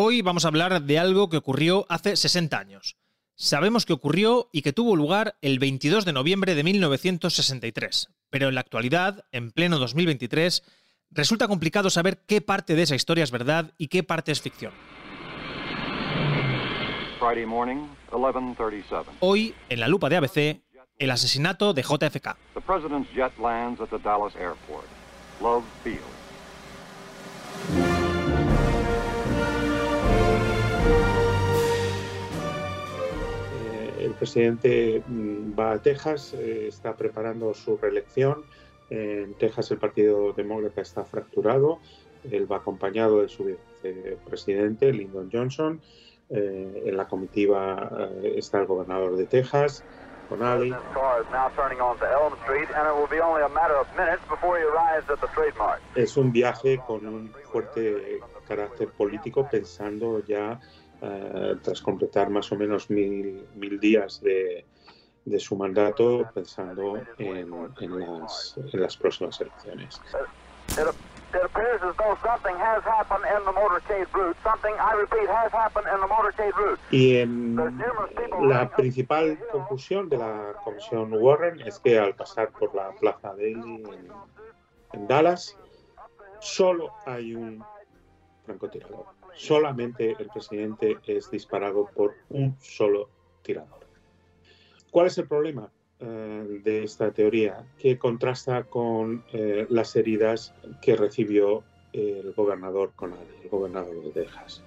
[0.00, 2.96] Hoy vamos a hablar de algo que ocurrió hace 60 años.
[3.34, 8.54] Sabemos que ocurrió y que tuvo lugar el 22 de noviembre de 1963, pero en
[8.54, 10.62] la actualidad, en pleno 2023,
[11.10, 14.72] resulta complicado saber qué parte de esa historia es verdad y qué parte es ficción.
[19.18, 20.62] Hoy, en la lupa de ABC,
[20.96, 22.36] el asesinato de JFK.
[27.74, 27.97] el
[34.18, 38.44] presidente mm, va a Texas, eh, está preparando su reelección.
[38.90, 41.78] En Texas el Partido Demócrata está fracturado.
[42.30, 45.80] Él va acompañado de su vicepresidente, Lyndon Johnson.
[46.30, 47.90] Eh, en la comitiva
[48.22, 49.82] eh, está el gobernador de Texas,
[50.28, 50.74] Conali.
[55.94, 60.60] Es un viaje con un fuerte carácter político pensando ya
[61.00, 64.64] eh, tras completar más o menos mil, mil días de,
[65.24, 70.00] de, su mandato, pensando en, en, las, en las próximas elecciones.
[76.90, 77.56] Y en
[78.40, 83.52] la principal conclusión de la comisión Warren es que al pasar por la plaza Daly
[83.52, 84.08] en,
[84.94, 85.56] en Dallas,
[86.40, 87.62] solo hay un
[88.48, 89.04] francotirador
[89.38, 93.08] solamente el presidente es disparado por un solo
[93.42, 93.86] tirador.
[94.90, 97.64] ¿Cuál es el problema eh, de esta teoría?
[97.78, 104.62] Que contrasta con eh, las heridas que recibió el gobernador Conady, el gobernador de Texas.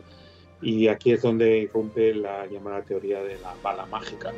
[0.61, 4.31] Y aquí es donde irrumpe la llamada teoría de la bala mágica.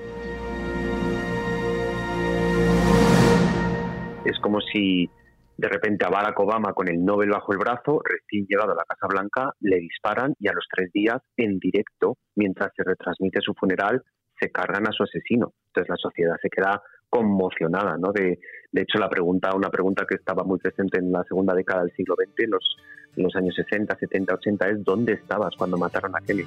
[4.26, 5.10] Es como si
[5.58, 8.86] de repente a Barack Obama con el Nobel bajo el brazo, recién llegado a la
[8.88, 13.54] Casa Blanca, le disparan y a los tres días, en directo, mientras se retransmite su
[13.54, 14.02] funeral,
[14.40, 15.54] se cargan a su asesino.
[15.68, 18.12] Entonces la sociedad se queda conmocionada, ¿no?
[18.12, 18.40] De,
[18.74, 22.16] hecho, la pregunta, una pregunta que estaba muy presente en la segunda década del siglo
[22.16, 22.78] XX, los,
[23.16, 26.46] en los años 60, 70, 80, es ¿dónde estabas cuando mataron a Kelly?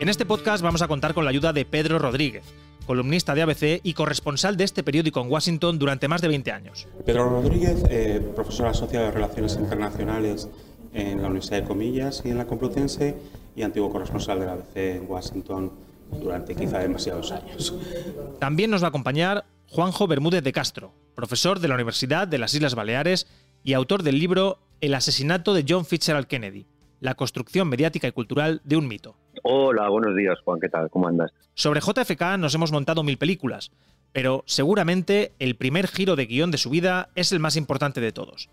[0.00, 2.44] En este podcast vamos a contar con la ayuda de Pedro Rodríguez,
[2.84, 6.86] columnista de ABC y corresponsal de este periódico en Washington durante más de 20 años.
[7.04, 10.48] Pedro Rodríguez, eh, profesor asociado de Relaciones Internacionales
[10.92, 13.16] en la Universidad de Comillas y en la Complutense
[13.56, 15.72] y antiguo corresponsal de la ABC en Washington
[16.20, 17.74] durante quizá demasiados años.
[18.38, 22.54] También nos va a acompañar Juanjo Bermúdez de Castro, profesor de la Universidad de las
[22.54, 23.26] Islas Baleares
[23.62, 26.66] y autor del libro El asesinato de John Fitzgerald Kennedy,
[27.00, 29.16] la construcción mediática y cultural de un mito.
[29.46, 30.88] Hola, buenos días, Juan, ¿qué tal?
[30.88, 31.30] ¿Cómo andas?
[31.52, 33.72] Sobre JFK nos hemos montado mil películas,
[34.10, 38.10] pero seguramente el primer giro de guion de su vida es el más importante de
[38.10, 38.48] todos.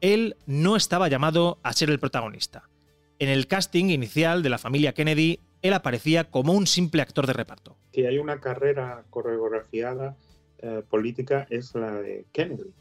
[0.00, 2.70] Él no estaba llamado a ser el protagonista.
[3.18, 7.34] En el casting inicial de la familia Kennedy, él aparecía como un simple actor de
[7.34, 7.76] reparto.
[7.92, 10.16] Si hay una carrera coreografiada
[10.62, 12.72] eh, política es la de Kennedy.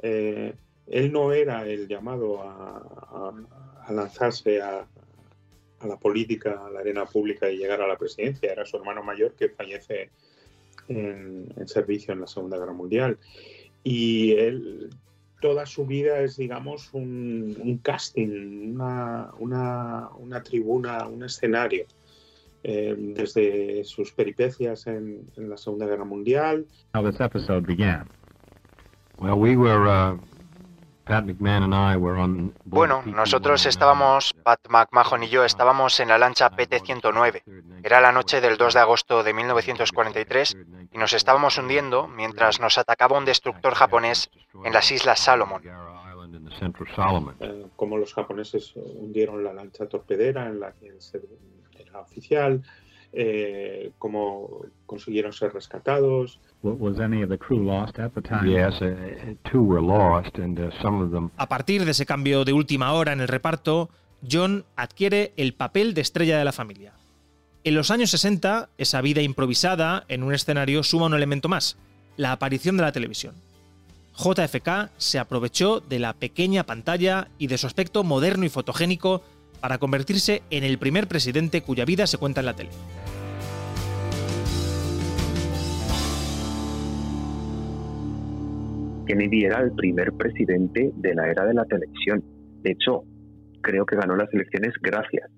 [0.00, 0.54] Eh,
[0.86, 3.32] él no era el llamado a,
[3.86, 4.86] a lanzarse a,
[5.80, 8.52] a la política, a la arena pública y llegar a la presidencia.
[8.52, 10.10] Era su hermano mayor que fallece
[10.88, 13.18] en, servicio en la Segunda Guerra Mundial.
[13.84, 14.90] Y él,
[15.40, 21.86] toda su vida es, digamos, un, casting, una, una, tribuna, un escenario.
[22.64, 26.66] Eh, desde sus peripecias en, la Segunda Guerra Mundial.
[26.92, 28.08] How this episode began.
[29.20, 30.16] Well, we were uh,
[32.64, 37.42] bueno, nosotros estábamos, Pat McMahon y yo estábamos en la lancha PT-109.
[37.82, 40.56] Era la noche del 2 de agosto de 1943
[40.92, 44.30] y nos estábamos hundiendo mientras nos atacaba un destructor japonés
[44.64, 45.62] en las Islas Salomón.
[47.40, 50.98] Eh, como los japoneses hundieron la lancha torpedera en la que
[51.78, 52.62] era oficial,
[53.12, 56.40] eh, cómo consiguieron ser rescatados.
[61.36, 63.90] A partir de ese cambio de última hora en el reparto,
[64.28, 66.94] John adquiere el papel de estrella de la familia.
[67.62, 71.76] En los años 60, esa vida improvisada en un escenario suma un elemento más,
[72.16, 73.34] la aparición de la televisión.
[74.16, 79.22] JFK se aprovechó de la pequeña pantalla y de su aspecto moderno y fotogénico
[79.60, 82.70] para convertirse en el primer presidente cuya vida se cuenta en la tele.
[89.08, 92.22] Kennedy era el primer presidente de la era de la televisión.
[92.62, 93.04] De hecho,
[93.62, 95.30] creo que ganó las elecciones gracias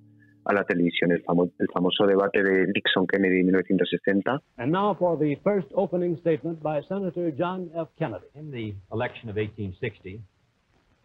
[0.45, 1.23] a la televisión, el,
[1.59, 4.43] el famoso debate de Nixon-Kennedy en 1960.
[4.57, 7.89] And now for the first opening statement by Senator John F.
[7.97, 8.27] Kennedy.
[8.35, 10.21] In the election of 1860,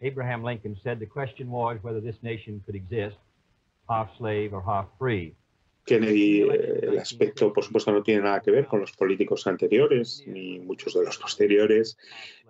[0.02, 3.16] Abraham Lincoln said the question was whether this nation could exist
[3.88, 5.36] half slave or half free.
[5.84, 10.58] Kennedy, el aspecto, por supuesto, no tiene nada que ver con los políticos anteriores ni
[10.58, 11.96] muchos de los posteriores.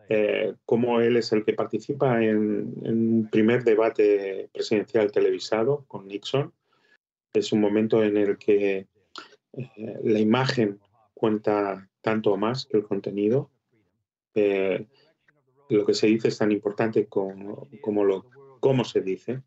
[0.08, 6.52] Eh, como él es el que participa en, un primer debate presidencial televisado con Nixon.
[7.32, 8.86] Es un momento en el que
[9.52, 10.78] eh, la imagen
[11.14, 13.50] cuenta tanto o más que el contenido.
[14.34, 17.68] lo que se dice es tan importante como,
[18.04, 18.26] lo,
[18.60, 19.42] cómo se dice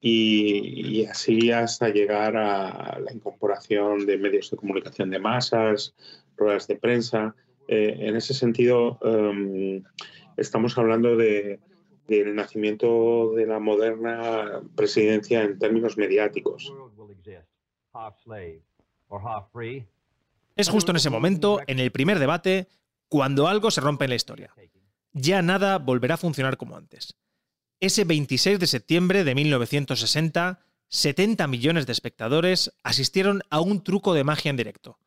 [0.00, 5.94] y, así hasta llegar a la incorporación de medios de comunicación de masas,
[6.36, 7.34] ruedas de prensa.
[7.72, 9.84] Eh, en ese sentido, em,
[10.36, 11.60] estamos hablando de,
[12.08, 16.74] del nacimiento de la moderna presidencia en términos mediáticos.
[20.56, 22.66] Es justo en ese momento, en el primer debate,
[23.08, 24.52] cuando algo se rompe en la historia.
[25.12, 27.16] Ya nada volverá a funcionar como antes.
[27.78, 30.58] Ese 26 de septiembre de 1960,
[30.88, 34.98] 70 millones de espectadores asistieron a un truco de magia en directo.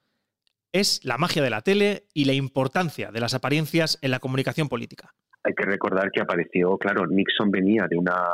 [0.74, 4.70] Es la magia de la tele y la importancia de las apariencias en la comunicación
[4.70, 5.12] política.
[5.44, 8.26] Hay que recordar que apareció, claro, Nixon venía de una,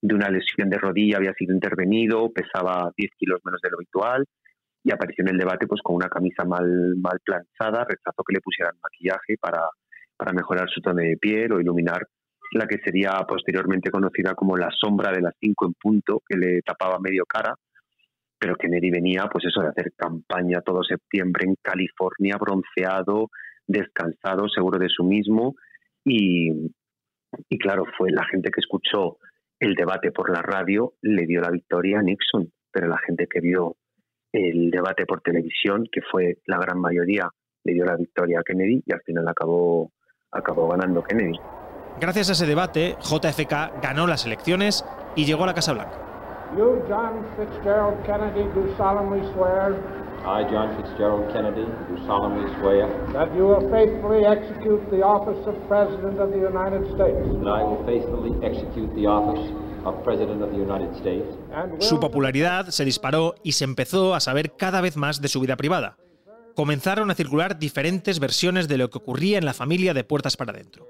[0.00, 4.24] de una lesión de rodilla, había sido intervenido, pesaba 10 kilos menos de lo habitual
[4.84, 8.40] y apareció en el debate pues con una camisa mal, mal planchada, rechazó que le
[8.40, 9.62] pusieran maquillaje para,
[10.16, 12.06] para mejorar su tono de piel o iluminar
[12.52, 16.62] la que sería posteriormente conocida como la sombra de las cinco en punto, que le
[16.62, 17.56] tapaba medio cara,
[18.38, 23.30] pero Kennedy venía, pues eso, de hacer campaña todo septiembre en California, bronceado,
[23.66, 25.54] descansado, seguro de sí mismo,
[26.04, 26.50] y,
[27.48, 29.18] y claro, fue la gente que escuchó
[29.58, 33.40] el debate por la radio, le dio la victoria a Nixon, pero la gente que
[33.40, 33.76] vio
[34.32, 37.28] el debate por televisión, que fue la gran mayoría,
[37.64, 39.92] le dio la victoria a Kennedy y al final acabó,
[40.30, 41.38] acabó ganando Kennedy.
[41.98, 44.84] Gracias a ese debate, JFK ganó las elecciones
[45.16, 46.05] y llegó a la Casa Blanca.
[46.54, 49.74] You, John Fitzgerald Kennedy, do solemnly swear.
[50.24, 52.86] I, John Fitzgerald Kennedy, do solemnly swear.
[53.12, 57.18] That you will faithfully execute the office of President of the United States.
[57.42, 59.50] That I will faithfully execute the office
[59.84, 61.26] of President of the United States.
[61.80, 65.56] Su popularidad se disparó y se empezó a saber cada vez más de su vida
[65.56, 65.96] privada.
[66.54, 70.52] Comenzaron a circular diferentes versiones de lo que ocurría en la familia de puertas para
[70.52, 70.88] adentro.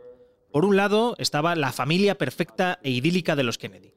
[0.53, 3.93] Por un lado estaba la familia perfecta e idílica de los Kennedy.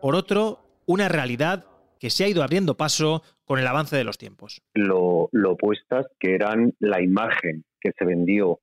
[0.00, 1.66] Por otro, una realidad
[2.00, 4.60] que se ha ido abriendo paso con el avance de los tiempos.
[4.74, 8.58] Lo, opuestas que eran la imagen que se vendió,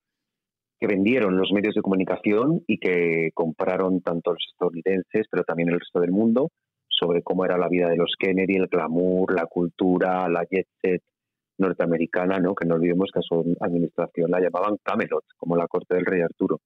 [0.77, 5.79] que vendieron los medios de comunicación y que compraron tanto los estadounidenses, pero también el
[5.79, 6.51] resto del mundo,
[6.89, 11.01] sobre cómo era la vida de los Kennedy, el glamour, la cultura, la jet set
[11.59, 12.55] norteamericana, ¿no?
[12.55, 16.21] que no olvidemos que a su administración la llamaban Camelot, como la corte del rey
[16.21, 16.59] Arturo.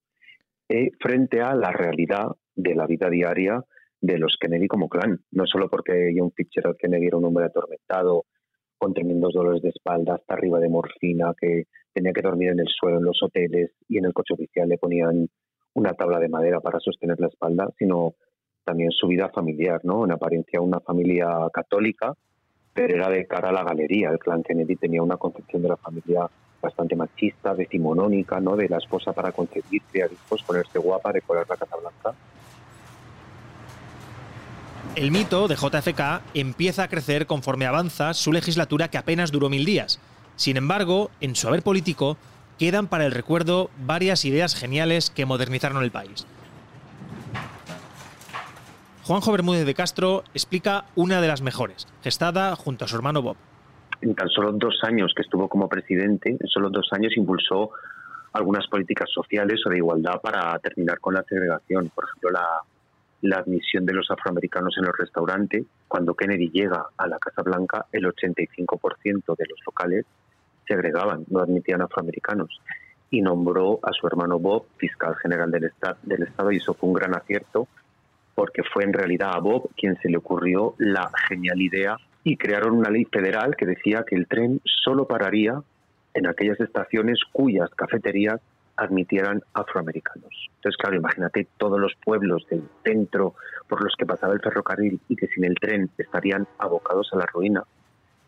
[0.67, 3.63] Eh, frente a la realidad de la vida diaria
[4.01, 5.21] de los Kennedy como clan.
[5.31, 8.25] No solo porque John Fitzgerald Kennedy era un hombre atormentado,
[8.77, 12.67] con tremendos dolores de espalda, hasta arriba de morfina, que tenía que dormir en el
[12.67, 15.29] suelo en los hoteles y en el coche oficial le ponían
[15.73, 18.15] una tabla de madera para sostener la espalda, sino
[18.63, 20.05] también su vida familiar, ¿no?
[20.05, 22.13] En apariencia una familia católica,
[22.73, 24.09] pero era de cara a la galería.
[24.09, 26.27] El clan Kennedy tenía una concepción de la familia
[26.61, 28.55] bastante machista, decimonónica, ¿no?
[28.55, 32.17] De la esposa para concebir, criar hijos, ponerse guapa, decorar la Casa Blanca.
[34.95, 39.65] El mito de JFK empieza a crecer conforme avanza su legislatura que apenas duró mil
[39.65, 39.99] días.
[40.35, 42.17] Sin embargo, en su haber político
[42.59, 46.27] quedan para el recuerdo varias ideas geniales que modernizaron el país.
[49.03, 53.37] Juanjo Bermúdez de Castro explica una de las mejores, gestada junto a su hermano Bob
[54.01, 57.71] en tan solo dos años que estuvo como presidente, en solo dos años impulsó
[58.33, 61.91] algunas políticas sociales o de igualdad para terminar con la segregación.
[61.93, 62.45] Por ejemplo, la,
[63.21, 65.65] la admisión de los afroamericanos en los restaurantes.
[65.87, 70.05] Cuando Kennedy llega a la Casa Blanca, el 85% de los locales
[70.67, 72.61] segregaban, no admitían afroamericanos.
[73.09, 75.71] Y nombró a su hermano Bob fiscal general del,
[76.03, 77.67] del Estado y eso fue un gran acierto
[78.33, 82.77] porque fue en realidad a Bob quien se le ocurrió la genial idea y crearon
[82.77, 85.61] una ley federal que decía que el tren solo pararía
[86.13, 88.39] en aquellas estaciones cuyas cafeterías
[88.81, 90.49] admitieran afroamericanos.
[90.55, 93.35] Entonces, claro, imagínate todos los pueblos del centro
[93.67, 97.27] por los que pasaba el ferrocarril y que sin el tren estarían abocados a la
[97.27, 97.63] ruina.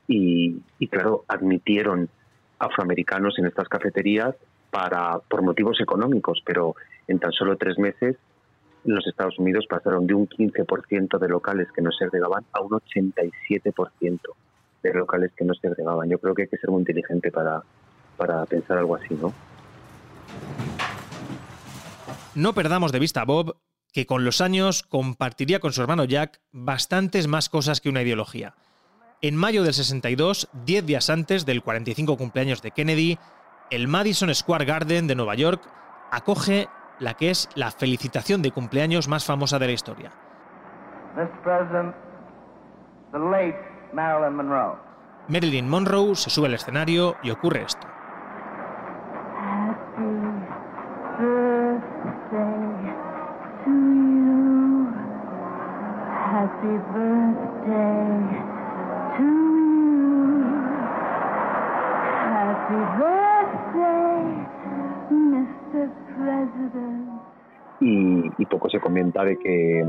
[0.08, 2.08] Y, y claro, admitieron
[2.60, 4.36] afroamericanos en estas cafeterías
[4.70, 6.76] para, por motivos económicos, pero
[7.08, 8.16] en tan solo tres meses
[8.86, 12.70] los Estados Unidos pasaron de un 15% de locales que no se agregaban a un
[12.70, 14.20] 87%
[14.84, 16.10] de locales que no se agregaban.
[16.10, 17.64] Yo creo que hay que ser muy inteligente para,
[18.18, 19.34] para pensar algo así, ¿no?
[22.36, 23.58] No perdamos de vista a Bob,
[23.92, 28.56] que con los años compartiría con su hermano Jack bastantes más cosas que una ideología.
[29.22, 33.20] En mayo del 62, 10 días antes del 45 cumpleaños de Kennedy,
[33.70, 35.62] el Madison Square Garden de Nueva York
[36.12, 36.68] acoge
[37.00, 40.12] la que es la felicitación de cumpleaños más famosa de la historia.
[45.28, 47.93] Marilyn Monroe se sube al escenario y ocurre esto.
[68.84, 69.86] Comenta de que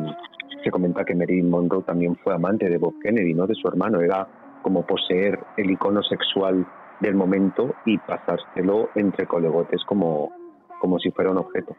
[0.62, 4.00] se comenta que Marilyn Monroe también fue amante de Bob Kennedy, no de su hermano,
[4.00, 4.26] era
[4.62, 6.66] como poseer el icono sexual
[7.00, 10.30] del momento y pasárselo entre colegotes como,
[10.80, 11.76] como si fuera un objeto.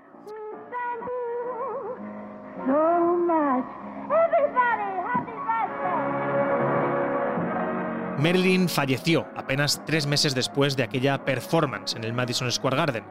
[8.19, 13.03] Marilyn falleció apenas tres meses después de aquella performance en el Madison Square Garden,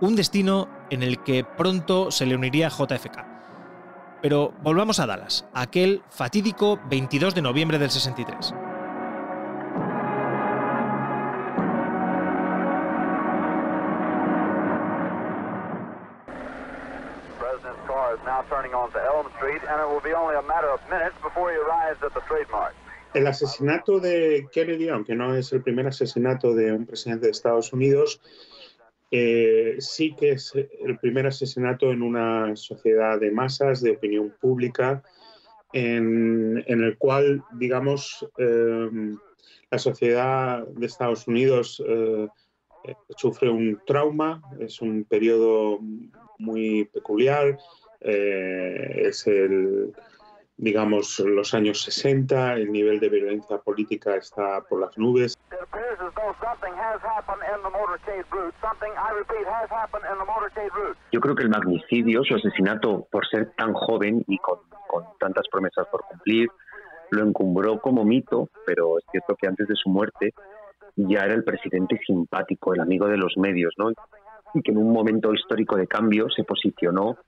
[0.00, 3.35] un destino en el que pronto se le uniría JFK.
[4.26, 8.52] Pero volvamos a Dallas, aquel fatídico 22 de noviembre del 63.
[23.14, 27.72] El asesinato de Kennedy, aunque no es el primer asesinato de un presidente de Estados
[27.72, 28.20] Unidos,
[29.10, 35.02] eh, sí que es el primer asesinato en una sociedad de masas, de opinión pública,
[35.72, 39.16] en, el cual, digamos, eh,
[39.70, 42.28] la sociedad de Estados Unidos eh,
[43.16, 45.80] sufre un trauma, es un periodo
[46.38, 47.58] muy peculiar,
[48.00, 49.92] es el,
[50.58, 55.36] digamos, los años 60, el nivel de violencia política está por las nubes.
[61.12, 65.46] Yo creo que el magnicidio, su asesinato por ser tan joven y con, con tantas
[65.50, 66.48] promesas por cumplir,
[67.10, 70.32] lo encumbró como mito, pero es cierto que antes de su muerte
[70.96, 73.90] ya era el presidente simpático, el amigo de los medios, ¿no?
[74.54, 77.18] Y que en un momento histórico de cambio se posicionó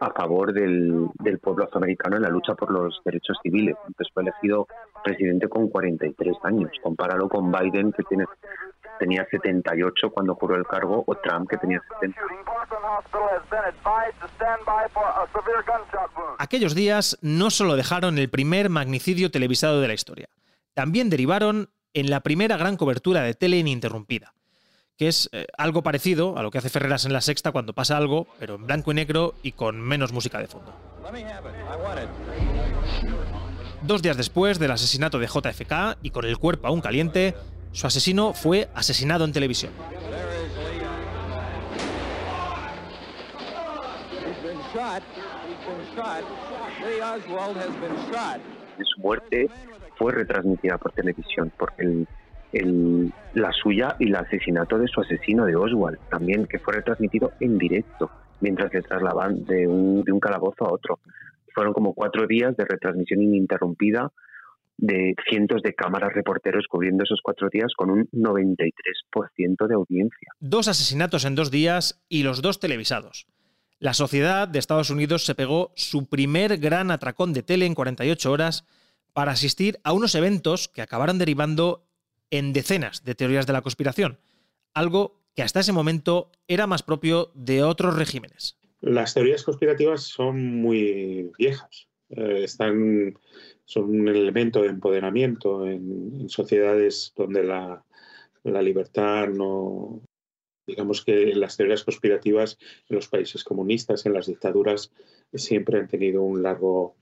[0.00, 3.76] a favor del, del, pueblo afroamericano en la lucha por los derechos civiles.
[3.86, 4.66] Entonces fue elegido
[5.02, 6.70] presidente con 43 años.
[6.82, 8.24] Compáralo con Biden, que tiene,
[8.98, 12.20] tenía 78 cuando juró el cargo, o Trump, que tenía 70.
[16.38, 20.28] Aquellos días no solo dejaron el primer magnicidio televisado de la historia,
[20.74, 24.35] también derivaron en la primera gran cobertura de tele ininterrumpida
[24.96, 27.96] que es eh, algo parecido a lo que hace Ferreras en la sexta cuando pasa
[27.96, 30.74] algo, pero en blanco y negro y con menos música de fondo.
[33.82, 37.34] Dos días después del asesinato de JFK y con el cuerpo aún caliente,
[37.72, 39.72] su asesino fue asesinado en televisión.
[48.82, 49.48] Su muerte
[49.98, 52.08] fue retransmitida por televisión porque el,
[52.52, 57.58] la suya y el asesinato de su asesino de Oswald, también que fue retransmitido en
[57.58, 58.10] directo
[58.40, 61.00] mientras le trasladaban de un, de un calabozo a otro.
[61.54, 64.12] Fueron como cuatro días de retransmisión ininterrumpida
[64.78, 70.32] de cientos de cámaras reporteros cubriendo esos cuatro días con un 93% de audiencia.
[70.38, 73.26] Dos asesinatos en dos días y los dos televisados.
[73.78, 78.30] La sociedad de Estados Unidos se pegó su primer gran atracón de tele en 48
[78.30, 78.66] horas
[79.12, 81.85] para asistir a unos eventos que acabaron derivando
[82.30, 84.18] en decenas de teorías de la conspiración,
[84.74, 88.58] algo que hasta ese momento era más propio de otros regímenes.
[88.80, 93.18] Las teorías conspirativas son muy viejas, eh, están,
[93.64, 97.84] son un elemento de empoderamiento en, sociedades donde la,
[98.44, 100.02] la libertad no,
[100.66, 104.92] digamos que las teorías conspirativas en los países comunistas, en las dictaduras,
[105.32, 106.96] siempre han tenido un largo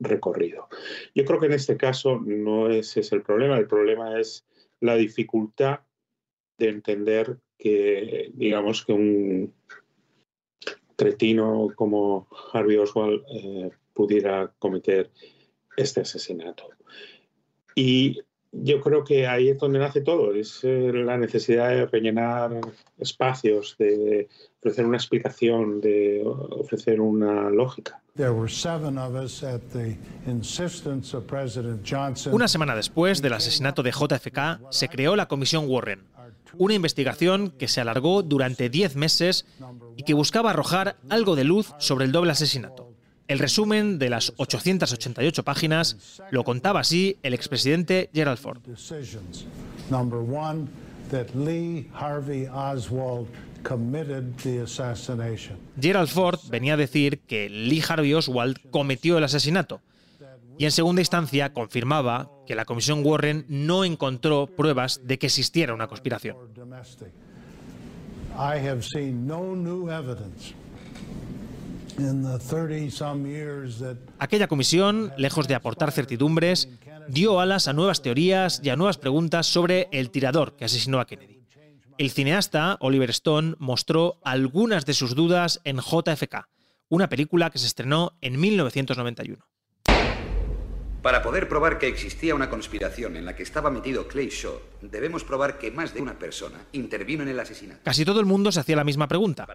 [0.00, 0.68] recorrido.
[1.14, 4.44] Yo creo que en este caso no ese es el problema, el problema es
[4.82, 5.80] la dificultad
[6.58, 9.54] de entender que, digamos, que un
[10.96, 15.10] cretino como Harvey Oswald eh, pudiera cometer
[15.76, 16.68] este asesinato.
[17.74, 18.20] Y
[18.52, 22.60] yo creo que ahí es donde nace todo, es eh, la necesidad de rellenar
[22.98, 24.28] espacios, de
[24.60, 28.00] ofrecer una explicación, de ofrecer una lógica.
[32.30, 36.04] Una semana después del asesinato de JFK, se creó la Comisión Warren,
[36.58, 39.46] una investigación que se alargó durante 10 meses
[39.96, 42.91] y que buscaba arrojar algo de luz sobre el doble asesinato.
[43.28, 48.60] El resumen de las 888 páginas lo contaba así el expresidente Gerald Ford.
[55.80, 59.80] Gerald Ford venía a decir que Lee Harvey Oswald cometió el asesinato
[60.58, 65.74] y en segunda instancia confirmaba que la Comisión Warren no encontró pruebas de que existiera
[65.74, 66.36] una conspiración.
[74.18, 76.68] Aquella comisión, lejos de aportar certidumbres,
[77.08, 81.06] dio alas a nuevas teorías y a nuevas preguntas sobre el tirador que asesinó a
[81.06, 81.42] Kennedy.
[81.98, 86.48] El cineasta Oliver Stone mostró algunas de sus dudas en JFK,
[86.88, 89.51] una película que se estrenó en 1991.
[91.02, 95.24] Para poder probar que existía una conspiración en la que estaba metido Clay Shaw, debemos
[95.24, 97.80] probar que más de una persona intervino en el asesinato.
[97.82, 99.48] Casi todo el mundo se hacía la misma pregunta.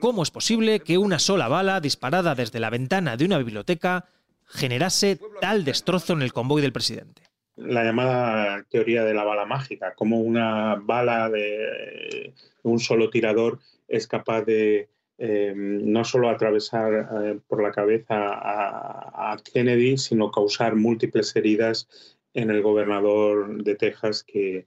[0.00, 4.06] ¿Cómo es posible que una sola bala disparada desde la ventana de una biblioteca
[4.46, 7.22] generase tal destrozo en el convoy del presidente?
[7.54, 14.08] La llamada teoría de la bala mágica, como una bala de un solo tirador es
[14.08, 14.88] capaz de
[15.20, 21.88] eh, no solo atravesar eh, por la cabeza a, Kennedy, sino causar múltiples heridas
[22.34, 24.66] en el gobernador de Texas que,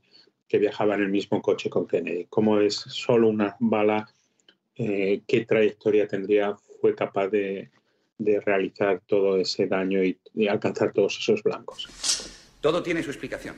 [0.51, 2.25] viajaba en el mismo coche con Kennedy.
[2.25, 4.13] Como es solo una bala,
[4.75, 7.69] eh, qué trayectoria tendría, fue capaz de,
[8.19, 11.87] realizar todo ese daño y, y alcanzar todos esos blancos.
[12.59, 13.55] Todo tiene su explicación.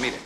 [0.00, 0.20] Miren,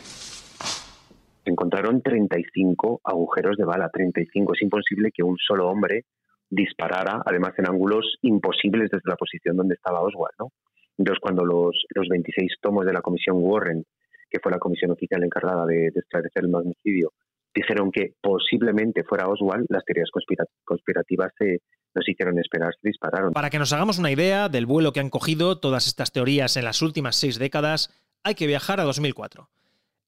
[1.45, 4.55] encontraron 35 agujeros de bala, 35.
[4.55, 6.05] Es imposible que un solo hombre
[6.49, 10.35] disparara, además en ángulos imposibles desde la posición donde estaba Oswald.
[10.39, 10.53] ¿no?
[10.99, 13.85] Entonces, cuando los, los 26 tomos de la comisión Warren,
[14.31, 17.13] que fue la comisión oficial encargada de, esclarecer el magnicidio,
[17.55, 20.09] dijeron que posiblemente fuera Oswald, las teorías
[20.65, 21.61] conspirativas se,
[21.95, 23.33] nos hicieron esperar, se dispararon.
[23.33, 26.65] Para que nos hagamos una idea del vuelo que han cogido todas estas teorías en
[26.65, 27.91] las últimas seis décadas,
[28.25, 29.49] hay que viajar a 2004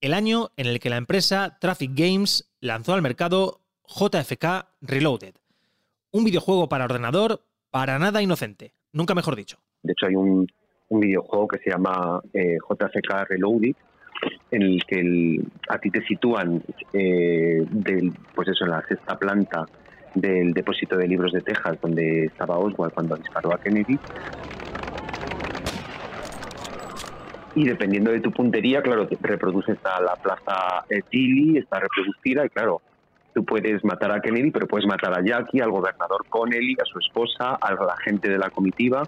[0.01, 5.35] el año en el que la empresa Traffic Games lanzó al mercado JFK Reloaded,
[6.11, 9.59] un videojuego para ordenador para nada inocente, nunca mejor dicho.
[9.83, 10.47] De hecho, hay un,
[10.91, 13.75] videojuego que se llama eh, JFK Reloaded,
[14.53, 19.67] en el que a ti te sitúan eh, del, pues eso, en la sexta planta
[20.15, 23.99] del depósito de libros de Texas, donde estaba Oswald cuando disparó a Kennedy,
[27.55, 32.83] y dependiendo de tu puntería, claro, reproduces a la plaza Tilly, está reproducida y claro,
[33.35, 36.99] tú puedes matar a Kennedy, pero puedes matar a Jackie, al gobernador Connelly, a su
[36.99, 39.03] esposa, a la gente de la comitiva.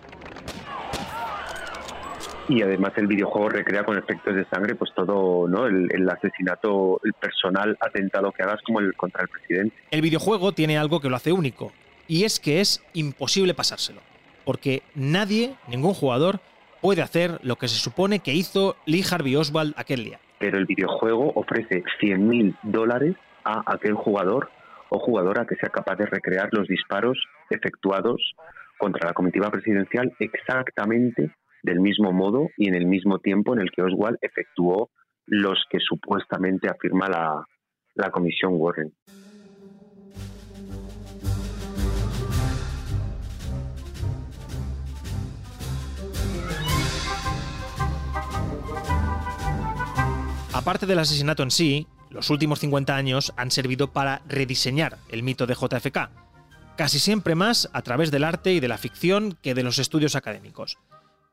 [2.49, 5.67] Y además el videojuego recrea con efectos de sangre pues todo, ¿no?
[5.67, 9.75] El, asesinato, el personal atentado que hagas como el contra el presidente.
[9.91, 11.73] El videojuego tiene algo que lo hace único,
[12.07, 14.01] y es que es imposible pasárselo,
[14.45, 16.39] porque nadie, ningún jugador,
[16.87, 20.20] puede hacer lo que se supone que hizo Lee Harvey Oswald aquel día.
[20.38, 24.51] Pero el videojuego ofrece 100.000 dólares a aquel jugador
[24.90, 27.18] o jugadora que sea capaz de recrear los disparos
[27.51, 28.35] efectuados
[28.79, 31.33] contra la comitiva presidencial exactamente
[31.64, 34.90] del mismo modo y en el mismo tiempo en el que Oswald efectuó
[35.27, 37.44] los que supuestamente afirma la,
[37.96, 38.92] la comisión Warren.
[50.66, 55.46] Aparte del asesinato en sí, los últimos 50 años han servido para rediseñar el mito
[55.46, 56.11] de JFK,
[56.76, 60.16] casi siempre más a través del arte y de la ficción que de los estudios
[60.16, 60.76] académicos.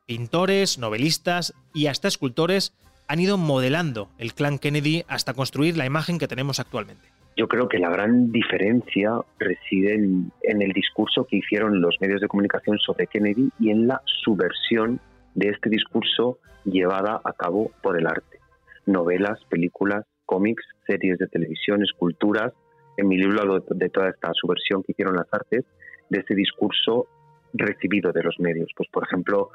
[0.06, 2.76] Pintores, novelistas y hasta escultores
[3.08, 7.08] han ido modelando el clan Kennedy hasta construir la imagen que tenemos actualmente.
[7.36, 12.20] Yo creo que la gran diferencia reside en, en, el discurso que hicieron los medios
[12.20, 15.00] de comunicación sobre Kennedy y en la subversión
[15.34, 18.43] de este discurso llevada a cabo por el arte
[18.86, 22.52] novelas, películas, cómics, series de televisión, esculturas.
[22.96, 25.64] En mi libro hablo de toda esta subversión que hicieron las artes,
[26.08, 27.08] de este discurso
[27.52, 28.70] recibido de los medios.
[28.76, 29.50] Pues, por ejemplo,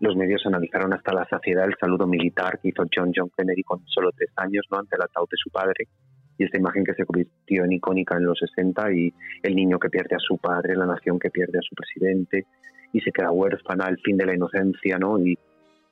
[0.00, 3.86] los medios analizaron hasta la saciedad el saludo militar que hizo John John Kennedy con
[3.86, 4.78] solo tres años, ¿no?
[4.78, 5.86] ante el ataúd de su padre,
[6.38, 9.90] y esta imagen que se convirtió en icónica en los 60, y el niño que
[9.90, 12.46] pierde a su padre, la nación que pierde a su presidente,
[12.92, 15.18] y se queda huérfana, el fin de la inocencia, ¿no?
[15.18, 15.38] Y,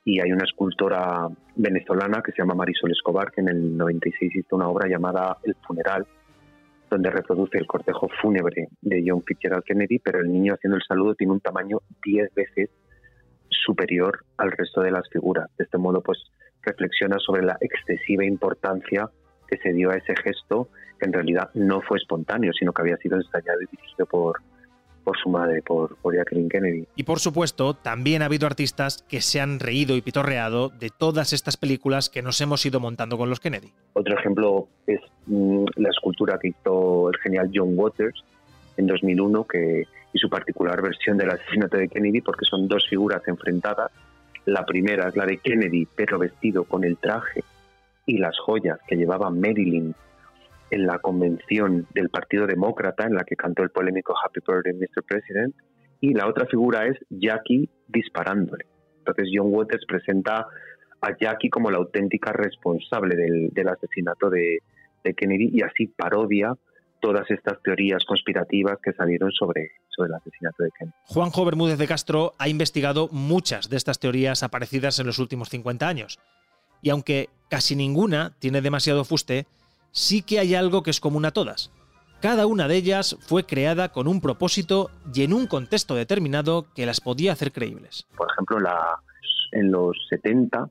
[0.05, 4.57] y hay una escultora venezolana que se llama Marisol Escobar, que en el 96 hizo
[4.57, 6.07] una obra llamada El funeral,
[6.91, 11.15] donde reproduce el cortejo fúnebre de John Fitzgerald Kennedy, pero el niño haciendo el saludo
[11.15, 12.71] tiene un tamaño 10 veces
[13.49, 15.49] superior al resto de las figuras.
[15.57, 16.19] De este modo, pues
[16.63, 19.09] reflexiona sobre la excesiva importancia
[19.47, 22.97] que se dio a ese gesto, que en realidad no fue espontáneo, sino que había
[22.97, 24.41] sido ensayado y dirigido por,
[25.05, 26.87] por su madre, por, por Jacqueline Kennedy.
[26.97, 31.33] Y por supuesto, también ha habido artistas que se han reído y pitorreado de todas
[31.33, 33.73] estas películas que nos hemos ido montando con los Kennedy.
[33.95, 38.25] Otro ejemplo es mm, la escultura que hizo el genial John Waters
[38.77, 43.23] en 2001 que, y su particular versión del asesinato de Kennedy, porque son dos figuras
[43.27, 43.91] enfrentadas.
[44.47, 47.45] La primera es la de Kennedy, pero vestido con el traje
[48.07, 49.95] y las joyas que llevaba Marilyn
[50.70, 55.02] en la convención del Partido Demócrata, en la que cantó el polémico Happy Birthday, Mr.
[55.06, 55.54] President,
[56.00, 58.66] y la otra figura es Jackie disparándole.
[58.98, 60.46] Entonces John Waters presenta
[61.00, 64.59] a Jackie como la auténtica responsable del, asesinato de,
[65.16, 66.54] Kennedy y así parodia
[67.00, 70.96] todas estas teorías conspirativas que salieron sobre, sobre el asesinato de Kennedy.
[71.04, 75.88] Juanjo Bermúdez de Castro ha investigado muchas de estas teorías aparecidas en los últimos 50
[75.88, 76.18] años.
[76.83, 79.46] Y aunque casi ninguna tiene demasiado fuste,
[79.92, 81.70] sí que hay algo que es común a todas.
[82.20, 86.85] Cada una de ellas fue creada con un propósito y en un contexto determinado que
[86.85, 88.07] las podía hacer creíbles.
[88.14, 88.98] Por ejemplo, la,
[89.53, 90.68] en los 70,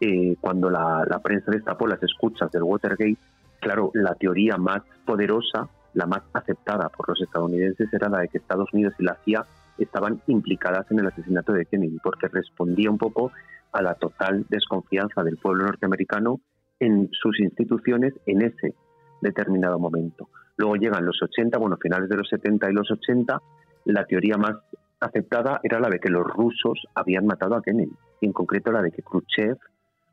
[0.00, 3.18] eh, cuando la, la, prensa destapó las escuchas del Watergate,
[3.60, 8.38] claro, la teoría más poderosa, la más aceptada por los estadounidenses era la de que
[8.38, 9.46] Estados Unidos y la CIA
[9.78, 13.30] estaban implicadas en el asesinato de Kennedy, porque respondía un poco
[13.70, 16.40] a la total desconfianza del pueblo norteamericano
[16.82, 18.74] en sus instituciones en ese
[19.20, 20.28] determinado momento.
[20.56, 23.40] Luego llegan los 80, bueno, finales de los 70 y los 80,
[23.84, 24.56] la teoría más
[24.98, 28.90] aceptada era la de que los rusos habían matado a Kennedy, en concreto la de
[28.90, 29.56] que Khrushchev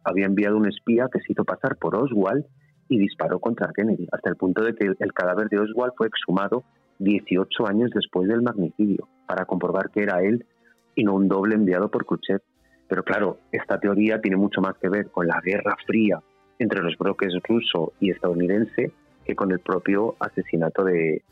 [0.03, 2.45] había enviado un espía que se hizo pasar por Oswald
[2.88, 6.63] y disparó contra Kennedy, hasta el punto de que el cadáver de Oswald fue exhumado
[6.99, 10.45] 18 años después del magnicidio, para comprobar que era él
[10.93, 12.41] y no un doble enviado por Khrushchev.
[12.88, 16.21] Pero claro, esta teoría tiene mucho más que ver con la Guerra Fría
[16.60, 18.91] entre los bloques ruso y estadounidense
[19.26, 21.24] que con el propio asesinato de,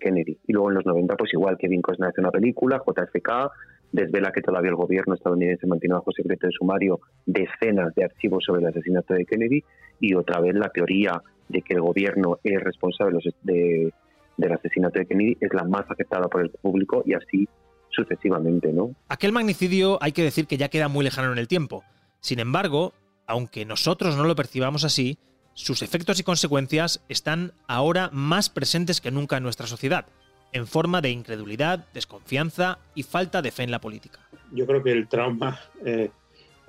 [0.00, 0.38] Kennedy.
[0.46, 3.52] Y luego en los 90, pues igual, Kevin Costner hace una película, JFK,
[3.92, 8.62] desvela que todavía el gobierno estadounidense mantiene bajo secreto de sumario decenas de archivos sobre
[8.62, 9.62] el asesinato de Kennedy
[10.00, 13.92] y otra vez la teoría de que el gobierno es responsable de,
[14.38, 17.46] del asesinato de Kennedy es la más aceptada por el público y así
[17.90, 18.90] sucesivamente, ¿no?
[19.08, 21.84] Aquel magnicidio hay que decir que ya queda muy lejano en el tiempo.
[22.20, 22.94] Sin embargo,
[23.26, 25.18] aunque nosotros no lo percibamos así,
[25.54, 30.06] sus efectos y consecuencias están ahora más presentes que nunca en nuestra sociedad,
[30.52, 34.20] en forma de incredulidad, desconfianza y falta de fe en la política.
[34.52, 36.10] Yo creo que el trauma eh,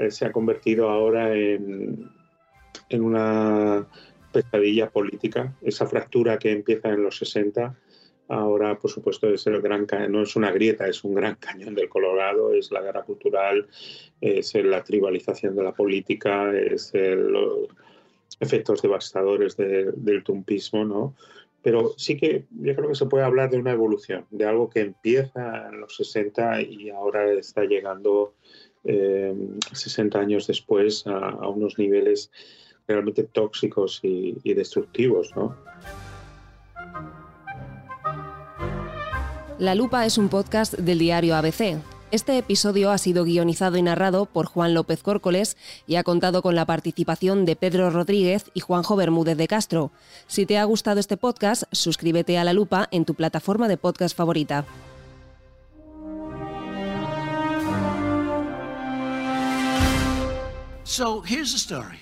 [0.09, 2.11] se ha convertido ahora en,
[2.89, 3.85] en una
[4.31, 7.75] pesadilla política, esa fractura que empieza en los 60
[8.27, 11.89] Ahora, por supuesto, es el gran no es una grieta, es un gran cañón del
[11.89, 13.67] Colorado, es la guerra cultural,
[14.19, 17.69] es la tribalización de la política, es los
[18.39, 21.15] efectos devastadores del tumpismo, ¿no?
[21.61, 24.81] Pero sí que yo creo que se puede hablar de una evolución, de algo que
[24.81, 28.33] empieza en los 60 y ahora está llegando
[28.83, 32.31] 60 eh, años después a, unos niveles
[32.87, 35.55] realmente tóxicos y, y destructivos, ¿no?
[39.57, 41.79] La Lupa es un podcast del diario ABC.
[42.11, 45.55] Este episodio ha sido guionizado y narrado por Juan López Córcoles
[45.87, 49.91] y ha contado con la participación de Pedro Rodríguez y Juanjo Bermúdez de Castro.
[50.27, 54.15] Si te ha gustado este podcast, suscríbete a La Lupa en tu plataforma de podcast
[54.15, 54.65] favorita.
[60.83, 61.99] So here's the story.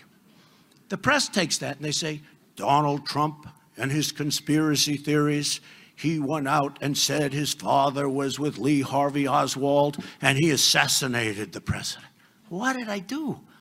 [0.90, 2.24] The press takes that and they say
[2.56, 3.46] Donald Trump
[3.78, 5.62] and his conspiracy theories
[6.04, 11.54] he went out and said his father was with Lee Harvey Oswald and he assassinated
[11.54, 12.06] the president.
[12.50, 13.40] What did I do?